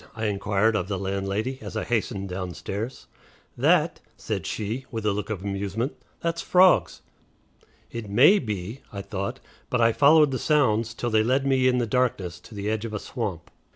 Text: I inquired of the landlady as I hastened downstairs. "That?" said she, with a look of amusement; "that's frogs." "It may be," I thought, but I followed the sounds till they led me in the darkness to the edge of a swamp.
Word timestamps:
I 0.15 0.25
inquired 0.25 0.75
of 0.75 0.87
the 0.87 0.97
landlady 0.97 1.59
as 1.61 1.77
I 1.77 1.83
hastened 1.83 2.27
downstairs. 2.27 3.05
"That?" 3.55 3.99
said 4.17 4.47
she, 4.47 4.87
with 4.89 5.05
a 5.05 5.13
look 5.13 5.29
of 5.29 5.43
amusement; 5.43 5.93
"that's 6.21 6.41
frogs." 6.41 7.01
"It 7.91 8.09
may 8.09 8.39
be," 8.39 8.81
I 8.91 9.03
thought, 9.03 9.39
but 9.69 9.79
I 9.79 9.91
followed 9.93 10.31
the 10.31 10.39
sounds 10.39 10.95
till 10.95 11.11
they 11.11 11.23
led 11.23 11.45
me 11.45 11.67
in 11.67 11.77
the 11.77 11.85
darkness 11.85 12.39
to 12.39 12.55
the 12.55 12.67
edge 12.67 12.83
of 12.83 12.95
a 12.95 12.99
swamp. 12.99 13.51